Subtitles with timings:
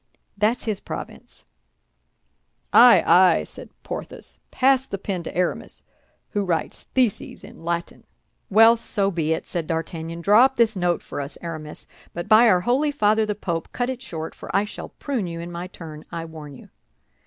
[0.35, 1.45] That's his province."
[2.73, 5.83] "Ay, ay!" said Porthos; "pass the pen to Aramis,
[6.31, 8.05] who writes theses in Latin."
[8.49, 10.21] "Well, so be it," said D'Artagnan.
[10.21, 11.85] "Draw up this note for us, Aramis;
[12.15, 15.39] but by our Holy Father the Pope, cut it short, for I shall prune you
[15.39, 16.69] in my turn, I warn you."